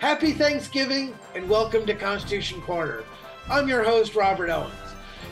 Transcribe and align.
Happy 0.00 0.32
Thanksgiving 0.32 1.14
and 1.34 1.46
welcome 1.46 1.84
to 1.84 1.92
Constitution 1.94 2.62
Corner. 2.62 3.04
I'm 3.50 3.68
your 3.68 3.84
host, 3.84 4.16
Robert 4.16 4.48
Owens. 4.48 4.72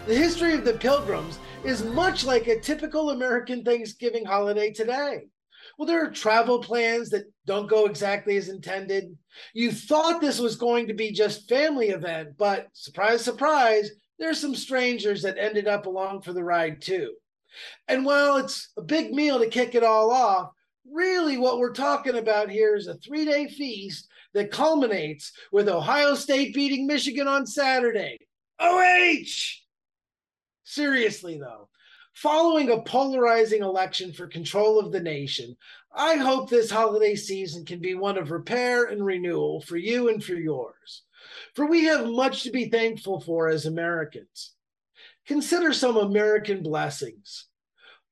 The 0.06 0.14
history 0.14 0.52
of 0.52 0.66
the 0.66 0.74
Pilgrims 0.74 1.38
is 1.64 1.82
much 1.82 2.26
like 2.26 2.48
a 2.48 2.60
typical 2.60 3.08
American 3.08 3.64
Thanksgiving 3.64 4.26
holiday 4.26 4.70
today. 4.70 5.22
Well, 5.78 5.86
there 5.86 6.04
are 6.04 6.10
travel 6.10 6.58
plans 6.58 7.08
that 7.10 7.32
don't 7.46 7.66
go 7.66 7.86
exactly 7.86 8.36
as 8.36 8.50
intended. 8.50 9.16
You 9.54 9.72
thought 9.72 10.20
this 10.20 10.38
was 10.38 10.56
going 10.56 10.88
to 10.88 10.94
be 10.94 11.12
just 11.12 11.48
family 11.48 11.88
event, 11.88 12.36
but 12.36 12.68
surprise, 12.74 13.24
surprise, 13.24 13.90
there's 14.18 14.38
some 14.38 14.54
strangers 14.54 15.22
that 15.22 15.38
ended 15.38 15.66
up 15.66 15.86
along 15.86 16.20
for 16.20 16.34
the 16.34 16.44
ride 16.44 16.82
too. 16.82 17.14
And 17.88 18.04
while 18.04 18.36
it's 18.36 18.68
a 18.76 18.82
big 18.82 19.12
meal 19.12 19.38
to 19.38 19.48
kick 19.48 19.74
it 19.74 19.82
all 19.82 20.10
off, 20.10 20.50
really 20.92 21.38
what 21.38 21.58
we're 21.58 21.72
talking 21.72 22.18
about 22.18 22.50
here 22.50 22.76
is 22.76 22.86
a 22.86 22.96
three 22.96 23.24
day 23.24 23.48
feast 23.48 24.08
that 24.38 24.50
culminates 24.50 25.32
with 25.52 25.68
Ohio 25.68 26.14
State 26.14 26.54
beating 26.54 26.86
Michigan 26.86 27.28
on 27.28 27.46
Saturday. 27.46 28.18
OH! 28.58 29.60
Seriously, 30.64 31.38
though, 31.38 31.68
Following 32.18 32.68
a 32.72 32.82
polarizing 32.82 33.62
election 33.62 34.12
for 34.12 34.26
control 34.26 34.80
of 34.80 34.90
the 34.90 34.98
nation, 34.98 35.56
I 35.94 36.16
hope 36.16 36.50
this 36.50 36.68
holiday 36.68 37.14
season 37.14 37.64
can 37.64 37.78
be 37.78 37.94
one 37.94 38.18
of 38.18 38.32
repair 38.32 38.86
and 38.86 39.06
renewal 39.06 39.60
for 39.60 39.76
you 39.76 40.08
and 40.08 40.22
for 40.22 40.34
yours. 40.34 41.04
For 41.54 41.66
we 41.66 41.84
have 41.84 42.08
much 42.08 42.42
to 42.42 42.50
be 42.50 42.70
thankful 42.70 43.20
for 43.20 43.48
as 43.48 43.66
Americans. 43.66 44.54
Consider 45.28 45.72
some 45.72 45.96
American 45.96 46.60
blessings. 46.60 47.46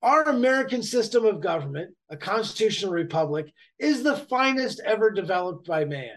Our 0.06 0.22
American 0.22 0.84
system 0.84 1.24
of 1.24 1.40
government, 1.40 1.92
a 2.10 2.16
constitutional 2.16 2.92
republic, 2.92 3.52
is 3.80 4.04
the 4.04 4.16
finest 4.16 4.80
ever 4.84 5.10
developed 5.10 5.66
by 5.66 5.84
man. 5.84 6.14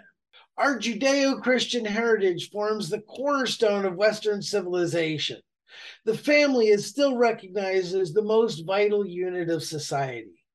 Our 0.60 0.78
Judeo 0.78 1.42
Christian 1.42 1.86
heritage 1.86 2.52
forms 2.52 2.88
the 2.88 3.02
cornerstone 3.02 3.86
of 3.86 3.96
Western 3.96 4.44
civilization 4.44 5.42
the 6.06 6.16
family 6.16 6.68
is 6.68 6.86
still 6.86 7.18
recognized 7.18 7.96
as 7.96 8.14
the 8.14 8.22
most 8.22 8.64
vital 8.64 9.04
unit 9.04 9.50
of 9.50 9.64
society. 9.64 10.46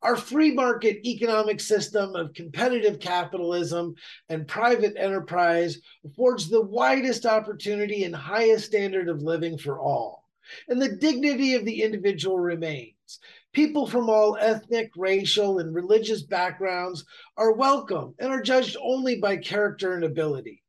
Our 0.00 0.16
free 0.16 0.52
market 0.52 1.06
economic 1.06 1.60
system 1.60 2.16
of 2.16 2.32
competitive 2.32 3.00
capitalism 3.00 3.96
and 4.30 4.48
private 4.48 4.94
enterprise 4.96 5.78
affords 6.06 6.48
the 6.48 6.62
widest 6.62 7.26
opportunity 7.26 8.04
and 8.04 8.16
highest 8.16 8.64
standard 8.64 9.10
of 9.10 9.22
living 9.22 9.58
for 9.58 9.78
all. 9.78 10.27
And 10.68 10.80
the 10.80 10.96
dignity 10.96 11.54
of 11.54 11.64
the 11.64 11.82
individual 11.82 12.38
remains. 12.38 13.20
People 13.52 13.86
from 13.86 14.10
all 14.10 14.36
ethnic, 14.38 14.90
racial, 14.96 15.58
and 15.58 15.74
religious 15.74 16.22
backgrounds 16.22 17.04
are 17.36 17.52
welcome 17.52 18.14
and 18.18 18.30
are 18.30 18.42
judged 18.42 18.76
only 18.80 19.16
by 19.16 19.36
character 19.36 19.94
and 19.94 20.04
ability. 20.04 20.62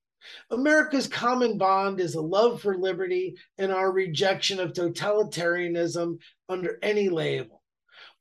America's 0.50 1.08
common 1.08 1.58
bond 1.58 2.00
is 2.00 2.16
a 2.16 2.22
love 2.22 2.62
for 2.62 2.78
liberty 2.78 3.36
and 3.58 3.72
our 3.72 3.92
rejection 3.92 4.60
of 4.60 4.74
totalitarianism 4.74 6.20
under 6.48 6.78
any 6.82 7.10
label. 7.10 7.62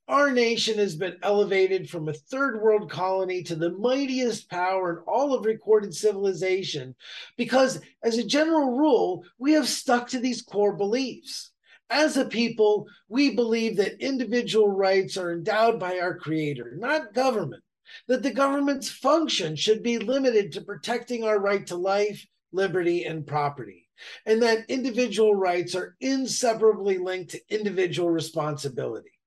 Our 0.08 0.30
nation 0.30 0.78
has 0.78 0.96
been 0.96 1.18
elevated 1.22 1.90
from 1.90 2.08
a 2.08 2.14
third 2.14 2.62
world 2.62 2.90
colony 2.90 3.42
to 3.42 3.54
the 3.54 3.72
mightiest 3.72 4.48
power 4.48 4.90
in 4.90 5.04
all 5.06 5.34
of 5.34 5.44
recorded 5.44 5.94
civilization 5.94 6.94
because, 7.36 7.78
as 8.02 8.16
a 8.16 8.24
general 8.24 8.78
rule, 8.78 9.24
we 9.38 9.52
have 9.52 9.68
stuck 9.68 10.08
to 10.08 10.18
these 10.18 10.40
core 10.40 10.74
beliefs. 10.74 11.50
As 11.90 12.16
a 12.16 12.24
people, 12.24 12.86
we 13.08 13.34
believe 13.34 13.76
that 13.76 14.02
individual 14.02 14.70
rights 14.70 15.18
are 15.18 15.30
endowed 15.30 15.78
by 15.78 15.98
our 15.98 16.16
Creator, 16.16 16.76
not 16.78 17.12
government 17.12 17.62
that 18.06 18.22
the 18.22 18.30
government's 18.30 18.90
function 18.90 19.56
should 19.56 19.82
be 19.82 19.98
limited 19.98 20.52
to 20.52 20.60
protecting 20.62 21.24
our 21.24 21.38
right 21.38 21.66
to 21.66 21.76
life, 21.76 22.26
liberty, 22.52 23.04
and 23.04 23.26
property, 23.26 23.88
and 24.26 24.42
that 24.42 24.68
individual 24.68 25.34
rights 25.34 25.74
are 25.74 25.96
inseparably 26.00 26.98
linked 26.98 27.32
to 27.32 27.40
individual 27.50 28.10
responsibility. 28.10 29.17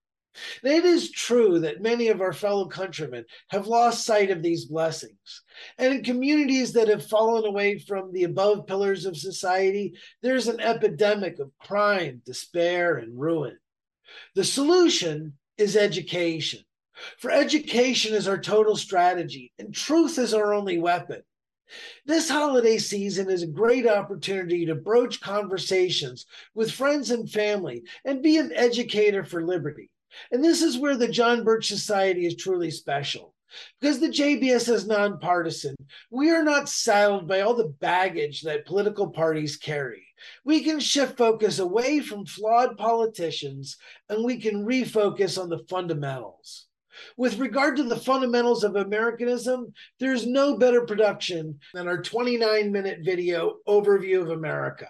And 0.64 0.74
it 0.74 0.86
is 0.86 1.12
true 1.12 1.59
that 1.59 1.81
many 1.81 2.08
of 2.08 2.22
our 2.22 2.34
fellow 2.34 2.68
countrymen 2.68 3.25
have 3.50 3.68
lost 3.68 4.06
sight 4.06 4.31
of 4.31 4.42
these 4.42 4.66
blessings. 4.66 5.44
And 5.78 5.94
in 5.94 6.03
communities 6.03 6.74
that 6.74 6.88
have 6.88 7.06
fallen 7.06 7.46
away 7.46 7.80
from 7.80 8.12
the 8.12 8.24
above 8.24 8.66
pillars 8.66 9.06
of 9.06 9.18
society, 9.18 9.94
there's 10.22 10.47
an 10.47 10.59
epidemic 10.59 11.40
of 11.40 11.52
crime, 11.59 12.22
despair, 12.25 12.97
and 12.97 13.20
ruin. 13.20 13.58
The 14.36 14.44
solution 14.44 15.38
is 15.58 15.75
education. 15.75 16.62
For 17.18 17.31
education 17.31 18.14
is 18.14 18.28
our 18.28 18.40
total 18.40 18.75
strategy, 18.75 19.52
and 19.59 19.74
truth 19.74 20.18
is 20.18 20.34
our 20.34 20.53
only 20.53 20.78
weapon. 20.78 21.24
This 22.06 22.30
holiday 22.30 22.78
season 22.78 23.30
is 23.30 23.44
a 23.44 23.47
great 23.47 23.88
opportunity 23.88 24.66
to 24.66 24.75
broach 24.75 25.22
conversations 25.22 26.25
with 26.53 26.72
friends 26.72 27.12
and 27.12 27.30
family 27.30 27.84
and 28.03 28.22
be 28.22 28.38
an 28.38 28.52
educator 28.53 29.24
for 29.24 29.46
liberty. 29.46 29.90
And 30.31 30.44
this 30.44 30.61
is 30.61 30.77
where 30.77 30.97
the 30.97 31.07
John 31.07 31.44
Birch 31.44 31.67
Society 31.67 32.25
is 32.25 32.35
truly 32.35 32.72
special. 32.72 33.33
Because 33.79 33.99
the 33.99 34.07
JBS 34.07 34.69
is 34.69 34.88
nonpartisan, 34.88 35.75
we 36.09 36.29
are 36.31 36.44
not 36.44 36.69
saddled 36.69 37.27
by 37.27 37.41
all 37.41 37.53
the 37.53 37.75
baggage 37.79 38.41
that 38.41 38.66
political 38.66 39.09
parties 39.09 39.57
carry. 39.57 40.07
We 40.45 40.63
can 40.63 40.79
shift 40.79 41.17
focus 41.17 41.59
away 41.59 41.99
from 41.99 42.25
flawed 42.25 42.77
politicians 42.77 43.77
and 44.07 44.23
we 44.23 44.39
can 44.39 44.66
refocus 44.66 45.41
on 45.41 45.49
the 45.49 45.66
fundamentals. 45.69 46.67
With 47.17 47.39
regard 47.39 47.78
to 47.78 47.83
the 47.83 47.97
fundamentals 47.97 48.63
of 48.63 48.75
Americanism, 48.75 49.73
there's 49.99 50.28
no 50.28 50.57
better 50.57 50.85
production 50.85 51.59
than 51.73 51.88
our 51.88 52.01
29 52.01 52.72
minute 52.72 52.99
video 53.01 53.57
overview 53.67 54.22
of 54.22 54.29
America. 54.29 54.89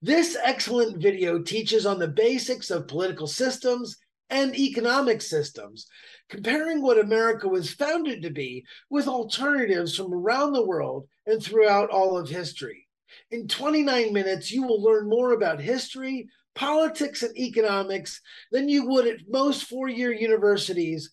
This 0.00 0.36
excellent 0.42 0.98
video 0.98 1.42
teaches 1.42 1.86
on 1.86 1.98
the 1.98 2.08
basics 2.08 2.70
of 2.70 2.88
political 2.88 3.26
systems 3.26 3.96
and 4.30 4.54
economic 4.56 5.22
systems, 5.22 5.86
comparing 6.28 6.82
what 6.82 6.98
America 6.98 7.48
was 7.48 7.72
founded 7.72 8.22
to 8.22 8.30
be 8.30 8.64
with 8.90 9.06
alternatives 9.06 9.96
from 9.96 10.12
around 10.12 10.52
the 10.52 10.66
world 10.66 11.06
and 11.26 11.42
throughout 11.42 11.90
all 11.90 12.16
of 12.16 12.28
history. 12.28 12.86
In 13.30 13.48
29 13.48 14.12
minutes, 14.12 14.50
you 14.50 14.62
will 14.62 14.82
learn 14.82 15.08
more 15.08 15.32
about 15.32 15.60
history, 15.60 16.28
politics, 16.54 17.22
and 17.22 17.36
economics 17.36 18.20
than 18.50 18.68
you 18.68 18.86
would 18.86 19.06
at 19.06 19.28
most 19.28 19.64
four 19.64 19.88
year 19.88 20.12
universities 20.12 21.10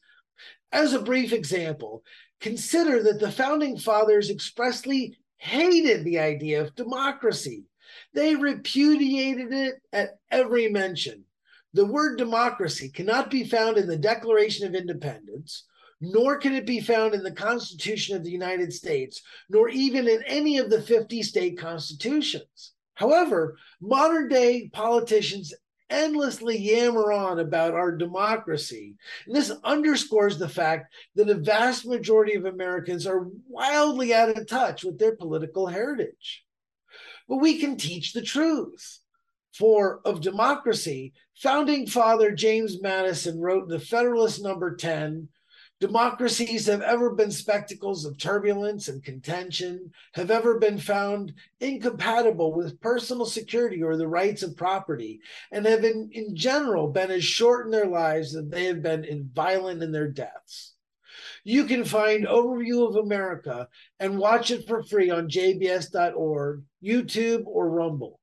as 0.73 0.93
a 0.93 1.01
brief 1.01 1.31
example, 1.31 2.03
consider 2.41 3.01
that 3.03 3.19
the 3.19 3.31
founding 3.31 3.77
fathers 3.77 4.29
expressly 4.29 5.15
hated 5.37 6.03
the 6.03 6.19
idea 6.19 6.61
of 6.61 6.75
democracy. 6.75 7.63
They 8.13 8.35
repudiated 8.35 9.53
it 9.53 9.75
at 9.93 10.17
every 10.31 10.69
mention. 10.69 11.25
The 11.73 11.85
word 11.85 12.17
democracy 12.17 12.89
cannot 12.89 13.31
be 13.31 13.43
found 13.43 13.77
in 13.77 13.87
the 13.87 13.97
Declaration 13.97 14.67
of 14.67 14.75
Independence, 14.75 15.65
nor 15.99 16.37
can 16.37 16.53
it 16.53 16.65
be 16.65 16.81
found 16.81 17.13
in 17.13 17.23
the 17.23 17.31
Constitution 17.31 18.15
of 18.15 18.23
the 18.23 18.31
United 18.31 18.71
States, 18.71 19.21
nor 19.49 19.69
even 19.69 20.07
in 20.07 20.21
any 20.23 20.57
of 20.59 20.69
the 20.69 20.81
50 20.81 21.23
state 21.23 21.57
constitutions. 21.57 22.73
However, 22.93 23.57
modern 23.81 24.27
day 24.27 24.69
politicians 24.71 25.53
endlessly 25.89 26.57
yammer 26.57 27.11
on 27.11 27.39
about 27.39 27.73
our 27.73 27.91
democracy. 27.95 28.95
And 29.25 29.35
this 29.35 29.51
underscores 29.63 30.37
the 30.37 30.49
fact 30.49 30.93
that 31.15 31.29
a 31.29 31.35
vast 31.35 31.85
majority 31.85 32.33
of 32.33 32.45
Americans 32.45 33.05
are 33.07 33.27
wildly 33.47 34.13
out 34.13 34.29
of 34.29 34.47
touch 34.47 34.83
with 34.83 34.97
their 34.99 35.15
political 35.15 35.67
heritage. 35.67 36.43
But 37.27 37.37
we 37.37 37.59
can 37.59 37.77
teach 37.77 38.13
the 38.13 38.21
truth. 38.21 38.99
For 39.53 40.01
of 40.03 40.19
democracy, 40.19 41.13
founding 41.35 41.87
father 41.87 42.31
James 42.31 42.81
Madison 42.81 43.39
wrote 43.39 43.63
in 43.63 43.69
the 43.69 43.79
Federalist 43.79 44.41
number 44.41 44.75
10 44.75 45.29
Democracies 45.83 46.65
have 46.67 46.81
ever 46.81 47.13
been 47.13 47.29
spectacles 47.29 48.05
of 48.05 48.17
turbulence 48.17 48.87
and 48.87 49.03
contention, 49.03 49.91
have 50.13 50.31
ever 50.31 50.57
been 50.57 50.77
found 50.77 51.33
incompatible 51.59 52.53
with 52.53 52.79
personal 52.79 53.25
security 53.25 53.83
or 53.83 53.97
the 53.97 54.07
rights 54.07 54.43
of 54.43 54.55
property, 54.55 55.19
and 55.51 55.65
have 55.65 55.83
in, 55.83 56.09
in 56.13 56.37
general 56.37 56.87
been 56.87 57.11
as 57.11 57.25
short 57.25 57.65
in 57.65 57.71
their 57.73 57.87
lives 57.87 58.33
as 58.33 58.47
they 58.47 58.63
have 58.63 58.81
been 58.81 59.29
violent 59.33 59.83
in 59.83 59.91
their 59.91 60.07
deaths. 60.07 60.73
You 61.43 61.65
can 61.65 61.83
find 61.83 62.25
Overview 62.25 62.87
of 62.87 62.95
America 62.95 63.67
and 63.99 64.17
watch 64.17 64.51
it 64.51 64.65
for 64.65 64.83
free 64.83 65.09
on 65.09 65.27
jbs.org, 65.27 66.63
YouTube, 66.81 67.43
or 67.45 67.69
Rumble. 67.69 68.21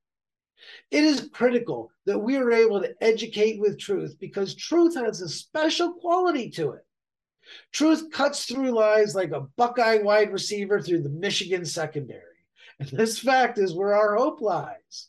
It 0.91 1.05
is 1.05 1.31
critical 1.33 1.91
that 2.07 2.19
we 2.19 2.37
are 2.37 2.53
able 2.53 2.81
to 2.81 2.95
educate 3.03 3.61
with 3.61 3.79
truth 3.79 4.17
because 4.19 4.55
truth 4.55 4.95
has 4.95 5.21
a 5.21 5.29
special 5.29 5.95
quality 5.95 6.51
to 6.51 6.73
it. 6.73 6.85
Truth 7.73 8.11
cuts 8.12 8.45
through 8.45 8.71
lies 8.71 9.15
like 9.15 9.33
a 9.33 9.47
Buckeye 9.57 9.99
wide 10.03 10.33
receiver 10.33 10.81
through 10.81 11.03
the 11.03 11.09
Michigan 11.09 11.65
secondary. 11.65 12.23
And 12.79 12.89
this 12.89 13.19
fact 13.19 13.59
is 13.59 13.75
where 13.75 13.95
our 13.95 14.17
hope 14.17 14.41
lies. 14.41 15.09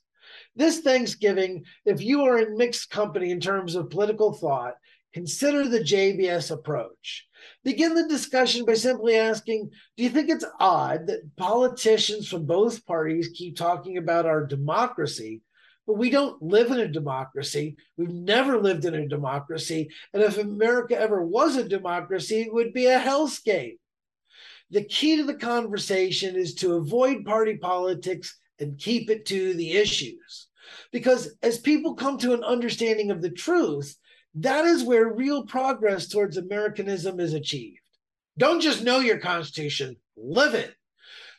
This 0.55 0.79
Thanksgiving, 0.79 1.65
if 1.85 2.01
you 2.01 2.23
are 2.23 2.37
in 2.39 2.57
mixed 2.57 2.89
company 2.89 3.31
in 3.31 3.39
terms 3.39 3.75
of 3.75 3.89
political 3.89 4.33
thought, 4.33 4.75
consider 5.13 5.67
the 5.67 5.79
JBS 5.79 6.51
approach. 6.51 7.27
Begin 7.63 7.95
the 7.95 8.07
discussion 8.07 8.65
by 8.65 8.73
simply 8.75 9.15
asking 9.15 9.69
Do 9.97 10.03
you 10.03 10.09
think 10.09 10.29
it's 10.29 10.45
odd 10.59 11.07
that 11.07 11.35
politicians 11.37 12.27
from 12.27 12.45
both 12.45 12.85
parties 12.85 13.31
keep 13.33 13.55
talking 13.55 13.97
about 13.97 14.25
our 14.25 14.45
democracy, 14.45 15.41
but 15.87 15.97
we 15.97 16.09
don't 16.09 16.41
live 16.41 16.71
in 16.71 16.79
a 16.79 16.87
democracy? 16.87 17.77
We've 17.97 18.09
never 18.09 18.59
lived 18.59 18.85
in 18.85 18.95
a 18.95 19.07
democracy. 19.07 19.89
And 20.13 20.23
if 20.23 20.37
America 20.37 20.99
ever 20.99 21.25
was 21.25 21.55
a 21.55 21.67
democracy, 21.67 22.41
it 22.41 22.53
would 22.53 22.73
be 22.73 22.87
a 22.87 22.99
hellscape. 22.99 23.77
The 24.69 24.83
key 24.85 25.17
to 25.17 25.23
the 25.23 25.35
conversation 25.35 26.35
is 26.35 26.55
to 26.55 26.75
avoid 26.75 27.25
party 27.25 27.57
politics 27.57 28.39
and 28.59 28.77
keep 28.77 29.09
it 29.09 29.25
to 29.25 29.53
the 29.55 29.73
issues. 29.73 30.47
Because 30.91 31.35
as 31.41 31.57
people 31.59 31.95
come 31.95 32.17
to 32.19 32.33
an 32.33 32.43
understanding 32.43 33.11
of 33.11 33.21
the 33.21 33.31
truth, 33.31 33.97
that 34.35 34.65
is 34.65 34.83
where 34.83 35.13
real 35.13 35.45
progress 35.45 36.07
towards 36.07 36.37
Americanism 36.37 37.19
is 37.19 37.33
achieved. 37.33 37.79
Don't 38.37 38.61
just 38.61 38.83
know 38.83 38.99
your 38.99 39.17
Constitution, 39.17 39.97
live 40.15 40.53
it. 40.53 40.73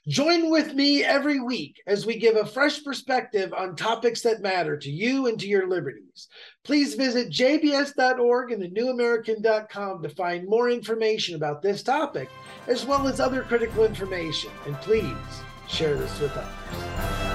Join 0.09 0.51
with 0.51 0.75
me 0.75 1.05
every 1.05 1.39
week 1.39 1.81
as 1.87 2.05
we 2.05 2.19
give 2.19 2.35
a 2.35 2.45
fresh 2.45 2.83
perspective 2.83 3.55
on 3.57 3.77
topics 3.77 4.23
that 4.23 4.43
matter 4.43 4.77
to 4.77 4.91
you 4.91 5.29
and 5.29 5.39
to 5.39 5.47
your 5.47 5.69
liberties. 5.69 6.27
Please 6.65 6.95
visit 6.95 7.31
jbs.org 7.31 8.51
and 8.51 8.63
thenewamerican.com 8.63 10.03
to 10.03 10.09
find 10.09 10.49
more 10.49 10.71
information 10.71 11.37
about 11.37 11.63
this 11.63 11.85
topic, 11.85 12.29
as 12.67 12.85
well 12.85 13.07
as 13.07 13.21
other 13.21 13.43
critical 13.43 13.85
information. 13.85 14.51
And 14.67 14.75
please 14.77 15.15
share 15.69 15.95
this 15.95 16.19
with 16.19 16.37
others. 16.37 17.32